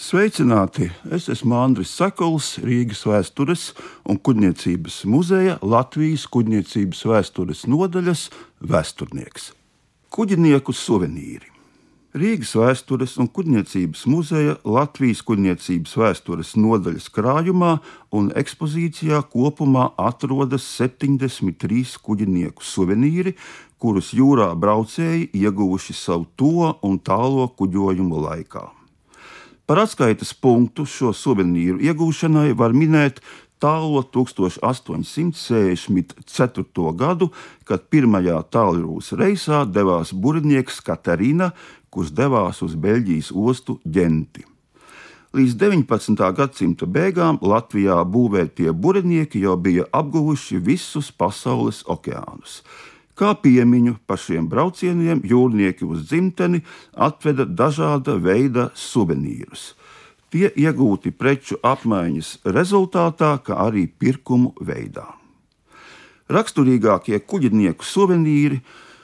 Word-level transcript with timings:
Sveicināti! 0.00 0.86
Es 1.12 1.26
esmu 1.28 1.58
Andris 1.60 1.90
Sakals, 1.92 2.54
Rīgas 2.64 3.02
vēstures 3.04 3.64
un 4.08 4.16
kuģniecības 4.16 4.94
muzeja 5.04 5.58
Latvijas 5.60 6.24
kuģniecības 6.32 7.02
vēstures 7.10 7.66
nodaļas 7.68 8.22
vēsturnieks. 8.64 9.50
Kuģinieku 10.08 10.72
suvenīri. 10.72 11.52
Rīgas 12.16 12.54
vēstures 12.56 13.18
un 13.20 13.28
kuģniecības 13.28 14.06
muzeja 14.08 14.56
Latvijas 14.64 15.20
kuģniecības 15.28 15.92
vēstures 16.00 16.56
nodaļas 16.56 17.12
krājumā 17.12 17.76
un 18.16 18.32
ekspozīcijā 18.40 19.20
kopumā 19.36 19.90
atrodas 20.00 20.64
73 20.80 22.00
kuģinieku 22.00 22.64
suvenīri, 22.64 23.36
kurus 23.76 24.14
jūrā 24.16 24.48
braucēji 24.56 25.28
ieguvuši 25.44 26.02
savu 26.06 26.30
to 26.40 26.70
un 26.80 27.02
tālo 27.04 27.50
kuģojumu 27.52 28.28
laikā. 28.30 28.70
Par 29.70 29.78
atskaites 29.78 30.32
punktu 30.34 30.82
šo 30.82 31.12
suvenīru 31.14 31.78
iegūšanai 31.78 32.58
var 32.58 32.74
minēt 32.74 33.22
tālo 33.62 34.02
1864. 34.02 36.90
gadu, 36.98 37.30
kad 37.62 37.86
pirmajā 37.86 38.42
tālrūs 38.50 39.14
reisā 39.20 39.62
devās 39.70 40.10
burnieks 40.10 40.82
Katarina, 40.82 41.54
kurš 41.86 42.10
devās 42.18 42.58
uz 42.66 42.74
Beļģijas 42.74 43.30
ostu 43.30 43.78
ģenti. 43.86 44.42
Līdz 45.38 45.54
19. 45.62 46.18
gadsimta 46.34 46.90
beigām 46.90 47.38
Latvijā 47.38 48.02
būvētie 48.02 48.74
burnieki 48.74 49.46
jau 49.46 49.54
bija 49.54 49.86
apguvuši 49.94 50.58
visus 50.58 51.14
pasaules 51.14 51.86
okeānus. 51.86 52.66
Kā 53.20 53.34
piemiņu 53.36 53.98
par 54.08 54.16
šiem 54.16 54.46
braucieniem 54.48 55.18
jūrnieki 55.28 55.84
uz 55.84 56.06
dzimteni 56.08 56.62
atveda 56.96 57.44
dažāda 57.44 58.14
veida 58.16 58.70
suvenīrus. 58.72 59.74
Tie 60.32 60.48
iegūti 60.48 61.12
preču 61.12 61.58
apmaiņas 61.60 62.38
rezultātā, 62.56 63.34
kā 63.44 63.58
arī 63.66 63.84
pirkumu 63.90 64.54
veidā. 64.64 65.04
Raksturīgākie 66.32 67.18
kuģinieku 67.20 67.84
suvenīri 67.84 68.62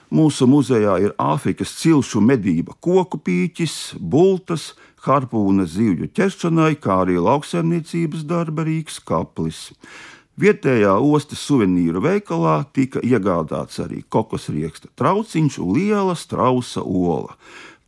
mūsu 0.08 0.48
muzejā 0.48 0.96
ir 1.02 1.12
Āfrikas 1.20 1.76
cilšu 1.82 2.22
medība 2.24 2.72
koku 2.80 3.20
pīķis, 3.20 3.98
bultas, 4.00 4.70
harpūna 5.04 5.66
zivju 5.68 6.08
ķeršanai, 6.16 6.72
kā 6.80 7.02
arī 7.04 7.20
lauksaimniecības 7.20 8.24
darba 8.24 8.64
rīks 8.64 8.96
kaplis. 9.04 9.66
Vietējā 10.36 10.98
ostas 11.00 11.40
suvenīru 11.48 12.02
veikalā 12.04 12.58
tika 12.76 13.00
iegādāts 13.00 13.78
arī 13.80 14.02
kokosrieksta 14.12 14.90
trauciņš 15.00 15.54
un 15.64 15.70
liela 15.72 16.12
strausa 16.12 16.82
ola. 16.84 17.38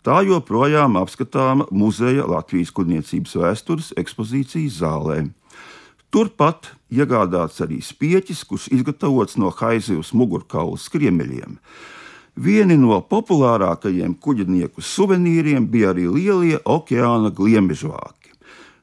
Tā 0.00 0.22
joprojām 0.24 0.96
apskatāma 0.96 1.66
muzeja 1.68 2.24
Latvijas 2.24 2.72
kuģniecības 2.72 3.36
vēstures 3.42 3.90
ekspozīcijas 4.00 4.78
zālē. 4.80 5.18
Turpat 6.08 6.70
iegādāts 6.88 7.60
arī 7.60 7.82
spieķis, 7.84 8.46
kurš 8.48 8.70
izgatavots 8.72 9.36
no 9.36 9.52
haizivs 9.52 10.14
mugurkaula 10.16 10.80
skriemeļiem. 10.80 11.58
Vieni 12.40 12.78
no 12.80 13.02
populārākajiem 13.04 14.16
kuģinieku 14.24 14.80
suvenīriem 14.80 15.68
bija 15.68 15.92
arī 15.92 16.08
lielie 16.08 16.62
okeāna 16.64 17.28
gliemežvāki. 17.28 18.37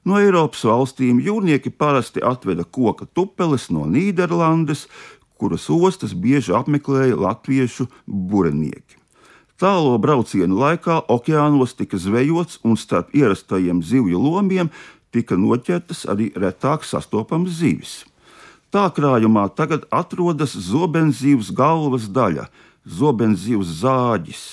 No 0.05 0.19
Eiropas 0.21 0.61
valstīm 0.69 1.17
jūrnieki 1.25 1.71
parasti 1.73 2.21
atveda 2.21 2.63
koka 2.63 3.07
tupeles 3.17 3.71
no 3.73 3.87
Nīderlandes, 3.89 4.85
kuras 5.41 5.65
ostas 5.73 6.13
bieži 6.13 6.53
apmeklēja 6.53 7.17
latviešu 7.17 7.87
burenieki. 8.05 9.01
Tālo 9.57 9.95
braucienu 10.03 10.59
laikā 10.59 10.99
okeānos 11.09 11.73
tika 11.79 11.97
zvejots 11.97 12.59
un 12.67 12.75
starp 12.77 13.13
ierastajiem 13.15 13.79
zivju 13.81 14.19
lomiem 14.19 14.69
tika 15.15 15.37
noķertas 15.39 16.03
arī 16.11 16.27
retāk 16.35 16.83
sastopamas 16.83 17.57
zivis. 17.61 18.03
Tā 18.69 18.89
krājumā 18.91 19.47
tagad 19.55 19.85
atrodas 19.95 20.57
zobenzīvs 20.67 21.53
galvas 21.55 22.09
daļa, 22.11 22.49
zobenzīvs 22.83 23.71
zāģis. 23.79 24.44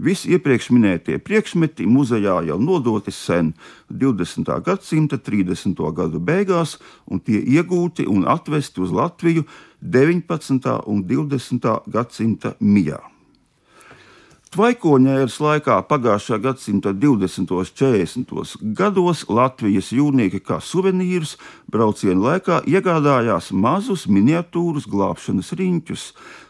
Visi 0.00 0.30
iepriekš 0.32 0.70
minētie 0.72 1.18
priekšmeti 1.20 1.84
muzejā 1.84 2.38
jau 2.46 2.56
nodoti 2.62 3.12
sen, 3.12 3.50
20. 3.92 4.48
gadsimta 4.64 5.18
30. 5.20 5.76
gadu 5.92 6.22
beigās, 6.24 6.78
un 7.04 7.20
tie 7.20 7.42
iegūti 7.58 8.08
un 8.08 8.24
atvesti 8.24 8.80
uz 8.80 8.94
Latviju 8.96 9.44
19. 9.84 10.76
un 10.88 11.04
20. 11.04 11.72
gadsimta 11.92 12.56
mijā. 12.60 13.09
Tvaikoņēras 14.50 15.36
laikā 15.38 15.76
pagājušā 15.86 16.40
gadsimta 16.42 16.90
20. 16.90 17.52
un 17.54 17.68
40. 17.70 18.56
gados 18.74 19.20
Latvijas 19.30 19.92
jūrnieki 19.94 20.40
kā 20.42 20.56
suvenīrus 20.58 21.36
braucienu 21.70 22.24
laikā 22.24 22.56
iegādājās 22.66 23.52
mazus 23.54 24.08
miniatūrus 24.10 24.88
glābšanas 24.90 25.52
riņķus, 25.54 26.08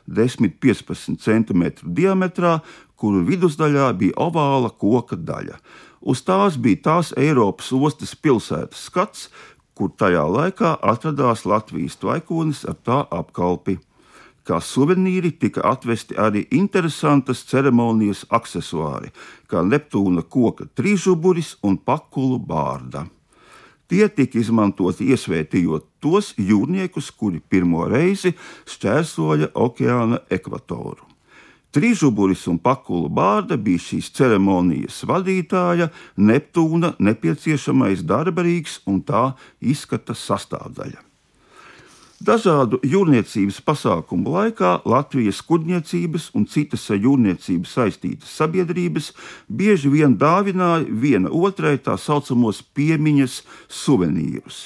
10-15 0.08 1.20
cm 1.20 1.66
diametrā, 1.98 2.54
kuru 2.96 3.20
vidusdaļā 3.28 3.90
bija 4.00 4.16
ovāla 4.16 4.72
koka 4.72 5.20
daļa. 5.20 5.60
Uz 6.00 6.24
tās 6.24 6.56
bija 6.56 6.80
tās 6.88 7.12
Eiropas 7.20 7.68
ostas 7.76 8.16
pilsētas 8.16 8.88
skats, 8.88 9.28
kur 9.76 9.92
tajā 9.92 10.24
laikā 10.24 10.72
atradās 10.80 11.44
Latvijas 11.44 12.00
tvaikonis 12.00 12.64
ar 12.64 12.80
tā 12.80 13.04
apkalpi. 13.12 13.76
Kā 14.50 14.56
suvenīri 14.58 15.30
tika 15.38 15.62
atvesti 15.70 16.16
arī 16.18 16.40
interesantas 16.58 17.44
ceremonijas 17.46 18.24
accessori, 18.34 19.12
kā 19.46 19.60
Neptūna 19.62 20.24
koka 20.26 20.64
trīsžuburis 20.74 21.52
un 21.62 21.76
pakulu 21.78 22.40
bārda. 22.48 23.04
Tie 23.86 24.08
tika 24.10 24.40
izmantoti 24.40 25.06
iesvētījot 25.14 25.86
tos 26.02 26.32
jūrniekus, 26.38 27.12
kuri 27.14 27.38
pirmo 27.38 27.84
reizi 27.90 28.32
šķērsoja 28.70 29.52
okeāna 29.54 30.20
ekvatoru. 30.34 31.06
Trīsžuburis 31.70 32.48
un 32.50 32.58
Pakula 32.58 33.06
Bārda 33.14 33.54
bija 33.54 33.78
šīs 33.78 34.08
ceremonijas 34.18 35.04
vadītāja, 35.06 35.92
Neptūna 36.18 36.96
nepieciešamais 36.98 38.02
darbarīgs 38.02 38.80
un 38.90 38.98
tā 39.06 39.28
izskata 39.62 40.18
sastāvdaļa. 40.18 41.09
Dažādu 42.20 42.76
jūrniecības 42.84 43.62
pasākumu 43.64 44.34
laikā 44.34 44.70
Latvijas 44.84 45.38
kuģniecības 45.48 46.26
un 46.36 46.42
citas 46.52 46.82
ar 46.92 46.98
jūrniecību 47.00 47.64
saistītas 47.64 48.34
sabiedrības 48.36 49.06
bieži 49.48 49.88
vien 49.88 50.18
dāvināja 50.20 50.84
viena 50.84 51.32
otrai 51.32 51.78
tā 51.80 51.94
saucamos 51.96 52.60
piemiņas 52.76 53.38
suvenīrus. 53.72 54.58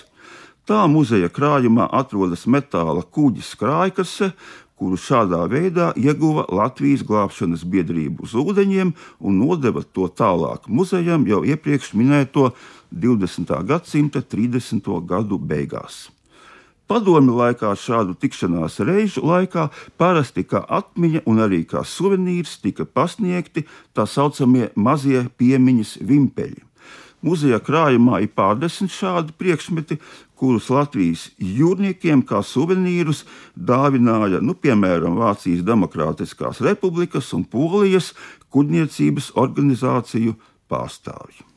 Tā 0.66 0.80
muzeja 0.90 1.30
krājumā 1.30 1.86
atrodas 1.94 2.42
metāla 2.50 3.06
kuģis 3.06 3.52
krājkase, 3.60 4.32
kuru 4.74 4.98
šādā 4.98 5.44
veidā 5.46 5.92
ieguva 5.94 6.48
Latvijas 6.50 7.06
glābšanas 7.06 7.62
biedrība 7.70 8.26
uz 8.26 8.34
ūdeņiem 8.34 8.90
un 9.22 9.38
nodeva 9.44 9.86
to 9.86 10.10
tālāk 10.10 10.66
muzejam 10.66 11.22
jau 11.30 11.44
iepriekš 11.46 11.94
minēto 11.94 12.50
20. 12.90 13.54
gadsimta 13.70 14.26
30. 14.26 14.90
gadu 15.06 15.38
beigās. 15.38 16.08
Padomju 16.84 17.32
laikā 17.38 17.70
šādu 17.80 18.12
tikšanās 18.20 18.76
reižu 18.84 19.22
laikā 19.24 19.70
parasti 19.96 20.44
kā 20.44 20.60
atmiņa 20.68 21.22
un 21.30 21.40
arī 21.46 21.62
kā 21.64 21.80
suvenīrs 21.80 22.58
tika 22.60 22.84
pasniegti 22.84 23.64
tā 23.96 24.04
saucamie 24.04 24.68
mazie 24.76 25.24
piemiņas 25.40 25.96
vimpeļi. 26.04 26.60
Muzeja 27.24 27.56
krājumā 27.64 28.18
ir 28.20 28.34
pārdesmit 28.36 28.92
šādi 28.92 29.32
priekšmeti, 29.40 29.96
kurus 30.36 30.68
Latvijas 30.68 31.30
jūrniekiem 31.40 32.20
kā 32.28 32.42
suvenīrus 32.44 33.22
dāvināja, 33.56 34.42
nu, 34.44 34.52
piemēram, 34.52 35.16
Vācijas 35.16 35.64
Demokrātiskās 35.64 36.60
Republikas 36.68 37.32
un 37.32 37.48
Polijas 37.48 38.12
kuģniecības 38.52 39.32
organizāciju 39.40 40.36
pārstāvji. 40.68 41.53